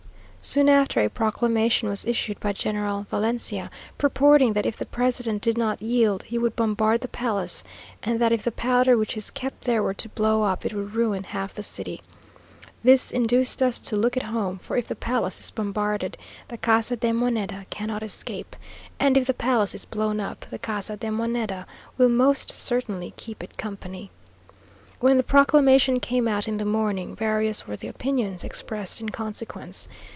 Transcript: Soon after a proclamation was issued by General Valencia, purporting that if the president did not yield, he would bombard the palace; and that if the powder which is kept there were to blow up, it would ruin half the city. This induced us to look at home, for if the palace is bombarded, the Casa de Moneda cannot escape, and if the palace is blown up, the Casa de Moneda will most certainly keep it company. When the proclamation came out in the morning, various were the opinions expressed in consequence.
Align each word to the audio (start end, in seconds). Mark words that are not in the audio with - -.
Soon 0.43 0.69
after 0.69 0.99
a 0.99 1.07
proclamation 1.07 1.87
was 1.87 2.03
issued 2.03 2.39
by 2.39 2.51
General 2.51 3.05
Valencia, 3.11 3.69
purporting 3.99 4.53
that 4.53 4.65
if 4.65 4.75
the 4.75 4.87
president 4.87 5.39
did 5.39 5.55
not 5.55 5.79
yield, 5.83 6.23
he 6.23 6.39
would 6.39 6.55
bombard 6.55 7.01
the 7.01 7.07
palace; 7.07 7.63
and 8.01 8.19
that 8.19 8.31
if 8.31 8.41
the 8.43 8.51
powder 8.51 8.97
which 8.97 9.15
is 9.15 9.29
kept 9.29 9.65
there 9.65 9.83
were 9.83 9.93
to 9.93 10.09
blow 10.09 10.41
up, 10.41 10.65
it 10.65 10.73
would 10.73 10.95
ruin 10.95 11.25
half 11.25 11.53
the 11.53 11.61
city. 11.61 12.01
This 12.83 13.11
induced 13.11 13.61
us 13.61 13.77
to 13.81 13.95
look 13.95 14.17
at 14.17 14.23
home, 14.23 14.57
for 14.57 14.75
if 14.77 14.87
the 14.87 14.95
palace 14.95 15.39
is 15.39 15.51
bombarded, 15.51 16.17
the 16.47 16.57
Casa 16.57 16.95
de 16.95 17.11
Moneda 17.13 17.67
cannot 17.69 18.01
escape, 18.01 18.55
and 18.99 19.15
if 19.17 19.27
the 19.27 19.35
palace 19.35 19.75
is 19.75 19.85
blown 19.85 20.19
up, 20.19 20.47
the 20.49 20.57
Casa 20.57 20.97
de 20.97 21.11
Moneda 21.11 21.67
will 21.99 22.09
most 22.09 22.51
certainly 22.55 23.13
keep 23.15 23.43
it 23.43 23.57
company. 23.57 24.09
When 24.99 25.17
the 25.17 25.23
proclamation 25.23 25.99
came 25.99 26.27
out 26.27 26.47
in 26.47 26.57
the 26.57 26.65
morning, 26.65 27.15
various 27.15 27.67
were 27.67 27.75
the 27.75 27.87
opinions 27.89 28.43
expressed 28.43 28.99
in 28.99 29.09
consequence. 29.09 29.87